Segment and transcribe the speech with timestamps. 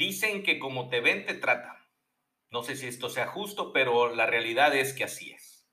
[0.00, 1.76] Dicen que como te ven, te tratan.
[2.48, 5.68] No sé si esto sea justo, pero la realidad es que así es.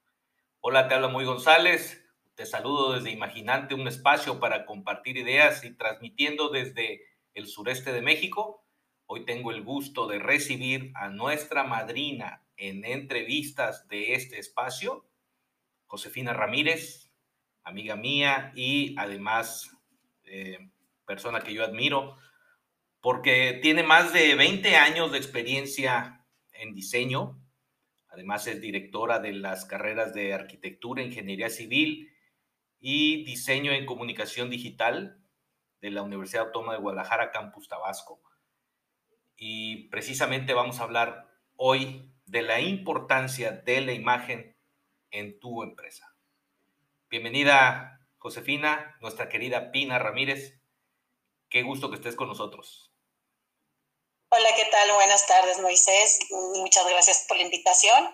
[0.59, 2.05] Hola, te habla Muy González.
[2.35, 7.03] Te saludo desde Imaginante, un espacio para compartir ideas y transmitiendo desde
[7.35, 8.65] el sureste de México.
[9.05, 15.07] Hoy tengo el gusto de recibir a nuestra madrina en entrevistas de este espacio,
[15.85, 17.13] Josefina Ramírez,
[17.63, 19.71] amiga mía y además
[20.25, 20.69] eh,
[21.05, 22.17] persona que yo admiro
[23.07, 27.41] porque tiene más de 20 años de experiencia en diseño.
[28.09, 32.13] Además es directora de las carreras de arquitectura, ingeniería civil
[32.81, 35.23] y diseño en comunicación digital
[35.79, 38.19] de la Universidad Autónoma de Guadalajara, Campus Tabasco.
[39.37, 44.57] Y precisamente vamos a hablar hoy de la importancia de la imagen
[45.11, 46.13] en tu empresa.
[47.09, 50.59] Bienvenida, Josefina, nuestra querida Pina Ramírez.
[51.47, 52.87] Qué gusto que estés con nosotros.
[54.29, 54.91] Hola, ¿qué tal?
[54.91, 56.19] Buenas tardes, Moisés.
[56.29, 58.13] Muchas gracias por la invitación.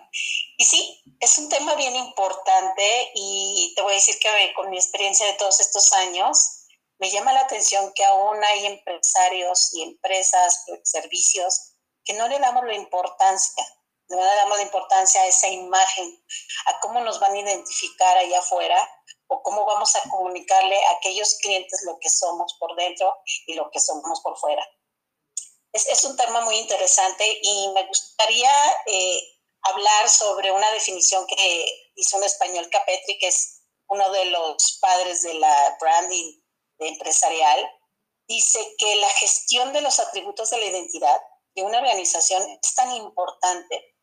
[0.56, 4.76] Y sí, es un tema bien importante y te voy a decir que con mi
[4.76, 6.66] experiencia de todos estos años,
[7.00, 12.64] me llama la atención que aún hay empresarios y empresas, servicios, que no le damos
[12.64, 13.64] la importancia,
[14.08, 16.24] no le damos la importancia a esa imagen,
[16.66, 18.88] a cómo nos van a identificar allá afuera
[19.26, 23.12] o cómo vamos a comunicarle a aquellos clientes lo que somos por dentro
[23.46, 24.64] y lo que somos por fuera.
[25.74, 28.52] Es, un tema muy interesante y me gustaría
[28.86, 29.20] eh,
[29.62, 35.22] hablar sobre una definición que hizo un español Capetri, que es uno de los padres
[35.22, 36.40] de la branding
[36.78, 37.68] empresarial.
[38.28, 41.20] Dice que la gestión de los atributos de la identidad
[41.56, 43.96] de una organización es tan importante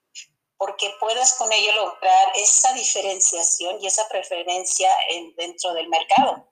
[0.58, 6.51] porque puedes con ello lograr esa diferenciación y esa preferencia en, dentro del mercado.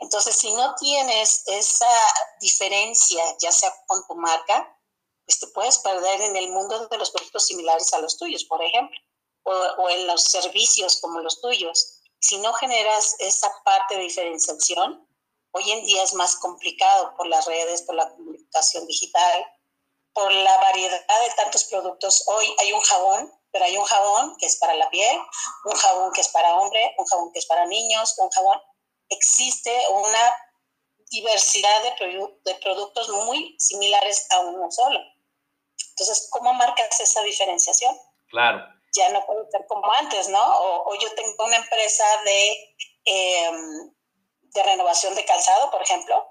[0.00, 1.86] Entonces, si no tienes esa
[2.40, 4.78] diferencia, ya sea con tu marca,
[5.24, 8.62] pues te puedes perder en el mundo de los productos similares a los tuyos, por
[8.62, 8.96] ejemplo,
[9.44, 12.00] o, en los servicios como los tuyos.
[12.20, 15.06] Si no generas esa parte de diferenciación,
[15.52, 19.46] hoy en día es más complicado por las redes, por la comunicación digital,
[20.12, 22.24] por la variedad de tantos productos.
[22.26, 25.18] Hoy hay un jabón, pero hay un jabón que es para la piel,
[25.64, 28.60] un jabón que es para hombre, un jabón que es para niños, un jabón
[29.12, 30.34] existe una
[31.10, 34.98] diversidad de, de productos muy similares a uno solo.
[35.90, 37.94] Entonces, ¿cómo marcas esa diferenciación?
[38.28, 38.66] Claro.
[38.94, 40.42] Ya no puede ser como antes, ¿no?
[40.42, 43.92] O, yo tengo una empresa de, em,
[44.42, 46.26] de renovación de calzado, por ejemplo.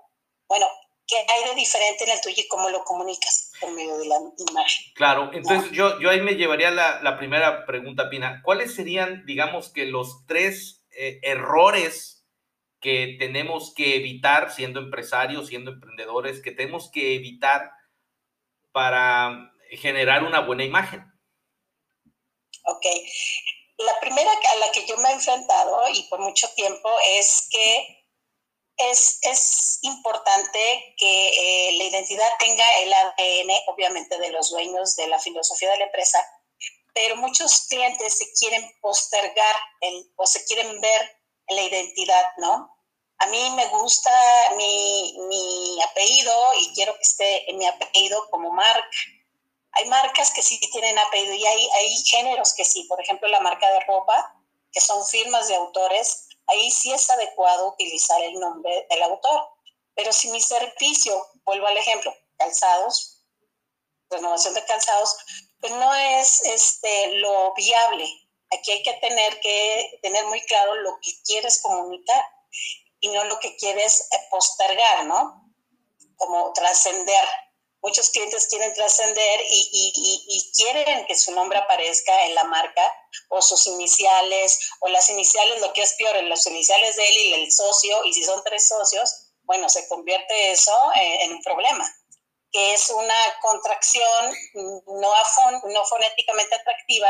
[0.47, 0.67] Bueno,
[1.07, 4.17] ¿qué hay de diferente en el tuyo y cómo lo comunicas por medio de la
[4.49, 4.83] imagen?
[4.95, 8.41] Claro, entonces yo, yo ahí me llevaría la, la, primera pregunta, Pina.
[8.43, 12.20] ¿Cuáles serían, digamos que los tres eh, errores
[12.81, 17.71] que tenemos que evitar siendo empresarios, siendo emprendedores, que tenemos que evitar
[18.71, 21.05] para generar una buena imagen?
[22.65, 22.85] Ok.
[23.77, 28.05] La primera a la que yo me he enfrentado y por mucho tiempo es que
[28.77, 31.27] es, es importante que
[31.69, 35.85] eh, la identidad tenga el ADN, obviamente, de los dueños de la filosofía de la
[35.85, 36.19] empresa,
[36.93, 41.20] pero muchos clientes se quieren postergar el, o se quieren ver
[41.51, 42.75] la identidad, ¿no?
[43.19, 44.11] A mí me gusta
[44.55, 48.87] mi, mi apellido y quiero que esté en mi apellido como marca.
[49.73, 52.83] Hay marcas que sí tienen apellido y hay, hay géneros que sí.
[52.85, 54.35] Por ejemplo, la marca de ropa,
[54.71, 59.49] que son firmas de autores, ahí sí es adecuado utilizar el nombre del autor.
[59.93, 63.23] Pero si mi servicio, vuelvo al ejemplo, calzados,
[64.09, 65.15] renovación de calzados,
[65.59, 68.20] pues no es este, lo viable
[68.51, 72.23] Aquí hay que tener que tener muy claro lo que quieres comunicar
[72.99, 75.51] y no lo que quieres eh, postergar, ¿no?
[76.17, 77.25] Como trascender.
[77.81, 82.93] Muchos clientes quieren trascender y, quieren que su nombre aparezca en la marca
[83.29, 87.17] o sus iniciales o las iniciales, lo que es peor, en las iniciales de él
[87.17, 91.41] y el socio, y si son tres socios, bueno, se convierte eso en, en un
[91.41, 91.91] problema
[92.51, 95.13] que es una contracción no,
[95.63, 97.09] no fonéticamente atractiva.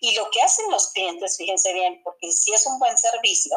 [0.00, 3.56] Y lo que hacen los clientes, fíjense bien, porque si es un buen servicio,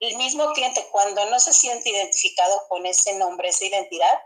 [0.00, 4.18] el mismo cliente cuando no se siente identificado con ese nombre, esa identidad,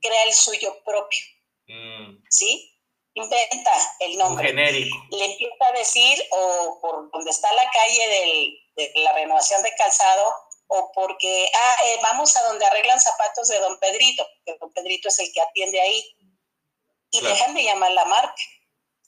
[0.00, 1.24] crea el suyo propio.
[1.66, 2.24] Mm.
[2.30, 2.74] ¿Sí?
[3.14, 4.46] Inventa el nombre.
[4.46, 4.96] genérico.
[5.10, 10.32] Le empieza a decir, o por donde está la calle de la renovación de calzado,
[10.68, 15.08] o porque, ah, eh, vamos a donde arreglan zapatos de don Pedrito, que don Pedrito
[15.08, 16.16] es el que atiende ahí,
[17.10, 18.42] y dejan de llamar la marca.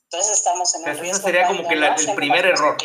[0.04, 1.18] Entonces estamos en el riesgo.
[1.18, 2.76] Ese sería como que el primer error.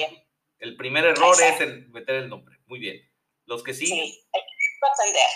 [0.60, 2.58] El primer error es el meter el nombre.
[2.68, 2.98] Muy bien.
[3.46, 3.86] Los que sí.
[3.88, 5.30] Sí, hay que atender.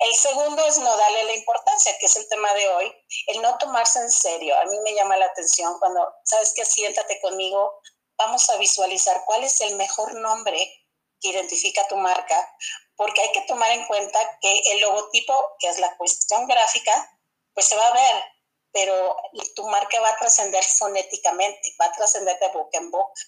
[0.00, 2.92] El segundo es no darle la importancia, que es el tema de hoy,
[3.28, 4.56] el no tomarse en serio.
[4.60, 7.80] A mí me llama la atención cuando, sabes que siéntate conmigo,
[8.16, 10.85] vamos a visualizar cuál es el mejor nombre
[11.28, 12.56] identifica tu marca,
[12.96, 17.18] porque hay que tomar en cuenta que el logotipo, que es la cuestión gráfica,
[17.54, 18.24] pues se va a ver,
[18.72, 19.16] pero
[19.54, 23.20] tu marca va a trascender fonéticamente, va a trascender de boca en boca.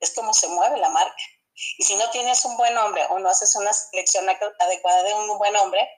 [0.00, 1.22] Es como se mueve la marca.
[1.78, 5.38] Y si no tienes un buen nombre o no haces una selección adecuada de un
[5.38, 5.88] buen nombre,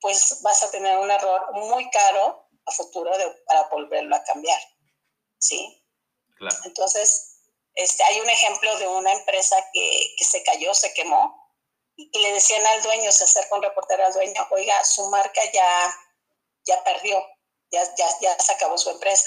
[0.00, 3.10] pues vas a tener un error muy caro a futuro
[3.46, 4.60] para volverlo a cambiar.
[5.38, 5.82] ¿Sí?
[6.36, 6.56] Claro.
[6.64, 7.35] Entonces,
[7.76, 11.46] este, hay un ejemplo de una empresa que, que se cayó, se quemó,
[11.96, 15.96] y le decían al dueño, se acerca un reportero al dueño, oiga, su marca ya,
[16.64, 17.22] ya perdió,
[17.70, 19.24] ya, ya, ya se acabó su empresa.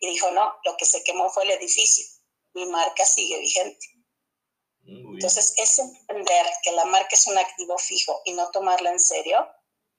[0.00, 2.04] Y dijo, no, lo que se quemó fue el edificio,
[2.54, 3.86] mi marca sigue vigente.
[4.84, 9.46] Entonces, es entender que la marca es un activo fijo y no tomarla en serio,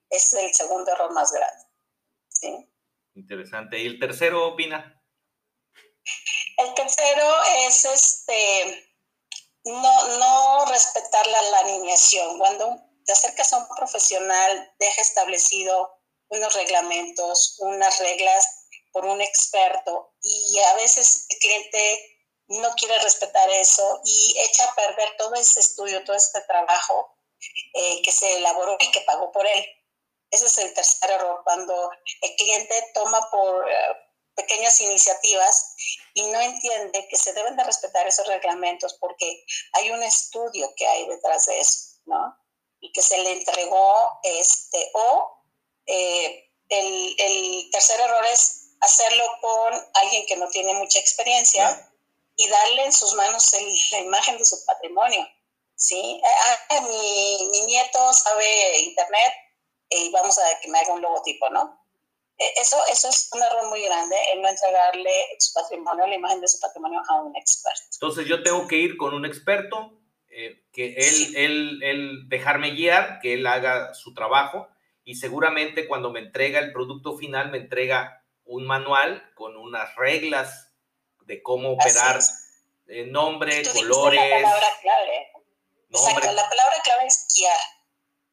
[0.10, 1.66] es el segundo error más grande.
[2.28, 2.70] ¿sí?
[3.14, 3.78] Interesante.
[3.78, 5.00] ¿Y el tercero, opina?
[6.60, 8.92] El tercero es este
[9.64, 12.38] no, no respetar la, alineación.
[12.38, 15.90] Cuando te acercas a un profesional, deja establecido
[16.28, 18.46] unos reglamentos, unas reglas
[18.92, 22.18] por un experto y a veces el cliente
[22.48, 27.16] no quiere respetar eso y echa a perder todo ese estudio, todo este trabajo
[27.74, 29.66] eh, que se elaboró y que pagó por él.
[30.30, 31.90] Ese es el tercer error, cuando
[32.22, 34.09] el cliente toma por eh,
[34.40, 35.76] pequeñas iniciativas
[36.14, 40.88] y no entiende que se deben de respetar esos reglamentos porque hay un estudio que
[40.88, 42.36] hay detrás de eso, ¿no?
[42.80, 45.44] Y que se le entregó, este, o
[45.86, 51.92] eh, el, el tercer error es hacerlo con alguien que no tiene mucha experiencia
[52.38, 53.52] y darle en sus manos
[53.92, 55.28] la imagen de su patrimonio.
[55.80, 56.22] ¿sí?
[56.24, 59.34] Ah, ah, mi, mi, nieto sabe internet
[59.90, 61.79] y vamos a que me haga un logotipo, ¿no?
[62.40, 66.42] E, eso, eso es un error muy grande, el no entregarle su patrimonio, la imagen
[66.42, 67.84] de su patrimonio a un experto.
[67.94, 70.00] Entonces yo tengo que ir con un experto,
[70.30, 74.70] eh, que él, él, él dejarme guiar, que él haga su trabajo
[75.04, 80.72] y seguramente cuando me entrega el producto final me entrega un manual con unas reglas
[81.26, 82.20] de cómo operar
[82.88, 84.20] eh, nombre, colores.
[84.20, 85.32] La palabra clave.
[85.90, 87.58] Exacto, la palabra clave es guiar.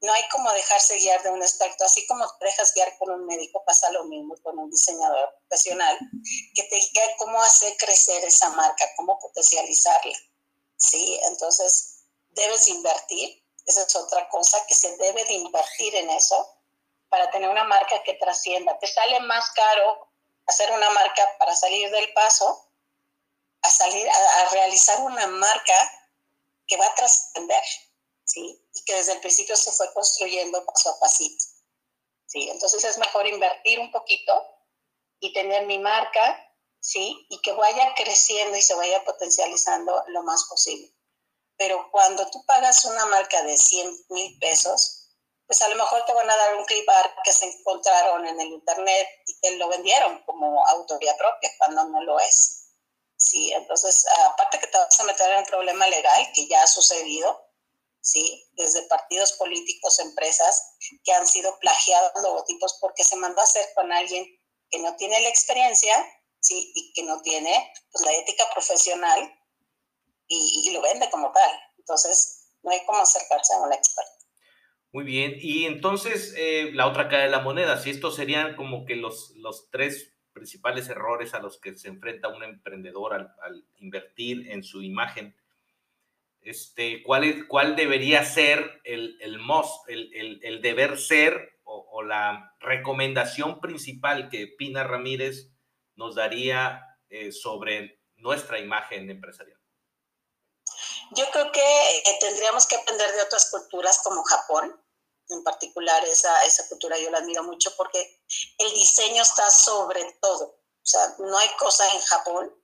[0.03, 3.27] No hay como dejarse guiar de un experto, así como te dejas guiar con un
[3.27, 5.99] médico, pasa lo mismo con un diseñador profesional,
[6.55, 10.17] que te guía cómo hacer crecer esa marca, cómo potencializarla.
[10.77, 11.19] ¿sí?
[11.25, 16.57] Entonces, debes invertir, esa es otra cosa, que se debe de invertir en eso
[17.09, 18.79] para tener una marca que trascienda.
[18.79, 20.09] Te sale más caro
[20.47, 22.69] hacer una marca para salir del paso
[23.63, 25.75] a salir, a, realizar una marca
[26.67, 27.63] que va a trascender,
[28.25, 28.63] ¿sí?
[28.77, 31.45] Y que desde el principio se fue construyendo paso a pasito,
[32.27, 32.51] ¿sí?
[32.51, 34.33] Entonces es mejor invertir un poquito
[35.19, 36.39] y tener mi marca,
[36.79, 37.27] ¿sí?
[37.31, 40.95] Y que vaya creciendo y se vaya potencializando lo más posible.
[41.57, 45.07] Pero cuando tú pagas una marca de 100 mil pesos,
[45.47, 48.39] pues a lo mejor te van a dar un clip art que se encontraron en
[48.39, 52.67] el internet y te lo vendieron como autoría propia, cuando no lo es.
[53.17, 53.53] ¿sí?
[53.53, 57.46] Entonces, aparte que te vas a meter en un problema legal que ya ha sucedido,
[58.07, 58.49] ¿sí?
[58.53, 63.93] Desde partidos políticos, empresas que han sido plagiados logotipos porque se mandó a hacer con
[63.93, 64.25] alguien
[64.71, 65.93] que no tiene la experiencia,
[66.39, 66.73] ¿sí?
[66.75, 69.33] Y que no tiene pues, la ética profesional
[70.29, 71.51] y, lo vende como tal.
[71.79, 74.13] Entonces, no hay cómo acercarse a un experto.
[74.93, 78.87] Muy bien, y entonces eh, la otra cara de la moneda, si estos serían como
[78.87, 84.51] que los, los tres principales errores a los que se enfrenta un emprendedor al, invertir
[84.51, 85.35] en su imagen.
[86.47, 89.41] Este, ¿cuál, es, ¿Cuál debería ser el, el
[89.89, 95.49] el, deber ser o, la recomendación principal que Pina Ramírez
[95.97, 99.59] nos daría eh, sobre nuestra imagen empresarial?
[101.17, 104.81] Yo creo que eh, tendríamos que aprender de otras culturas como Japón,
[105.31, 108.21] en particular esa, esa cultura yo la admiro mucho porque
[108.59, 110.45] el diseño está sobre todo.
[110.45, 112.55] O sea, no hay cosa en Japón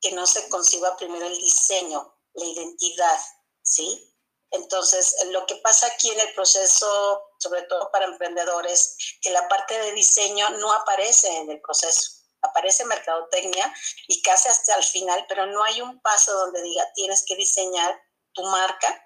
[0.00, 3.18] que no se conciba primero el diseño, la identidad,
[3.62, 4.08] ¿sí?
[4.50, 9.78] Entonces, lo que pasa aquí en el proceso, sobre todo para emprendedores, que la parte
[9.78, 12.12] de diseño no aparece en el proceso.
[12.40, 13.74] Aparece mercadotecnia
[14.06, 18.00] y casi hasta el final, pero no hay un paso donde diga tienes que diseñar
[18.32, 19.04] tu marca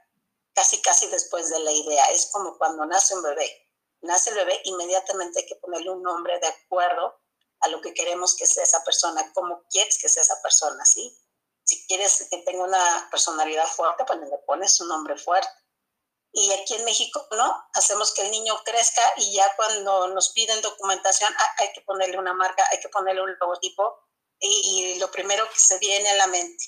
[0.54, 2.04] casi, casi después de la idea.
[2.10, 3.50] Es como cuando nace un bebé.
[4.02, 7.18] Nace el bebé, inmediatamente hay que ponerle un nombre de acuerdo
[7.60, 11.16] a lo que queremos que sea esa persona, cómo quieres que sea esa persona, ¿sí?
[11.72, 15.48] Si quieres que tenga una personalidad fuerte, pues le pones un nombre fuerte.
[16.32, 20.60] y aquí en México no, hacemos que el niño crezca y ya cuando nos piden
[20.60, 23.98] documentación ah, hay que ponerle una marca, hay que ponerle un logotipo
[24.38, 26.62] y, lo primero que se viene a la mente.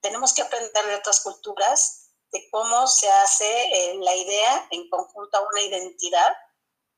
[0.00, 5.38] Tenemos que aprender de otras culturas, de cómo se hace eh, la idea en conjunto
[5.38, 6.36] a una identidad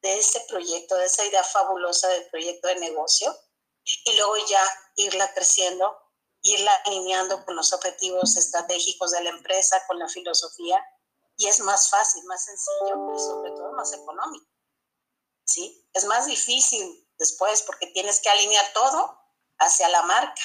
[0.03, 3.35] de ese proyecto, de esa idea fabulosa del proyecto de negocio
[4.05, 4.63] y luego ya
[4.97, 6.06] irla creciendo,
[6.53, 10.83] irla alineando con los objetivos estratégicos de la empresa, con la filosofía
[11.37, 14.47] y es más fácil, más sencillo y sobre todo más económico.
[15.45, 15.89] ¿Sí?
[15.93, 19.19] Es más difícil después porque tienes que alinear todo
[19.59, 20.43] hacia la marca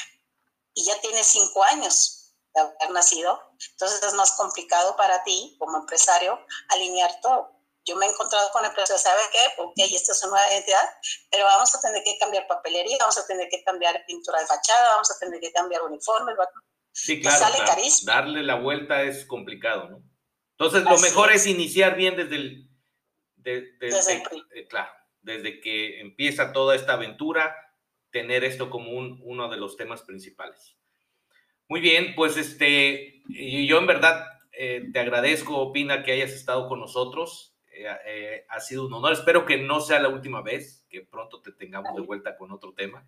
[0.73, 3.39] y ya tienes cinco años de haber nacido,
[3.71, 6.39] entonces es más complicado para ti como empresario
[6.69, 7.60] alinear todo.
[7.85, 9.61] Yo me he encontrado con empresas, ¿sabe qué?
[9.61, 10.87] Ok, esta es una nueva identidad,
[11.31, 14.93] pero vamos a tener que cambiar papelería, vamos a tener que cambiar pintura de fachada,
[14.93, 16.35] vamos a tener que cambiar uniformes.
[16.91, 17.39] Sí, claro.
[17.39, 17.57] Sale
[18.03, 20.03] Darle la vuelta es complicado, ¿no?
[20.57, 21.47] Entonces, lo mejor es.
[21.47, 22.69] iniciar bien desde el...
[23.35, 24.23] desde,
[24.53, 27.55] eh, claro, desde que empieza toda esta aventura,
[28.11, 30.77] tener esto como un, uno de los temas principales.
[31.67, 36.79] Muy bien, pues este, yo en verdad eh, te agradezco, Opina, que hayas estado con
[36.79, 37.50] nosotros.
[37.73, 39.13] Eh, ha sido un honor.
[39.13, 42.73] Espero que no sea la última vez, que pronto te tengamos de vuelta con otro
[42.73, 43.07] tema.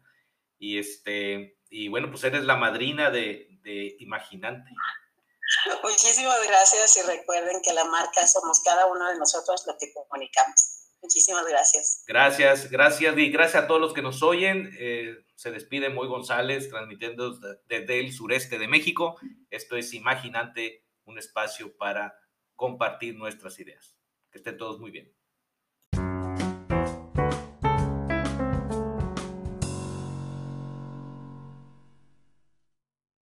[0.57, 4.71] Y este, y bueno, pues eres la madrina de, de Imaginante.
[5.83, 10.83] Muchísimas gracias y recuerden que la marca somos cada uno de nosotros lo que comunicamos.
[11.01, 12.03] Muchísimas gracias.
[12.07, 14.73] Gracias, gracias y gracias a todos los que nos oyen.
[14.79, 19.19] Eh, se despide Moy González transmitiendo desde el sureste de México.
[19.49, 22.17] Esto es Imaginante, un espacio para
[22.55, 23.97] compartir nuestras ideas.
[24.33, 25.07] Que estén todos muy bien.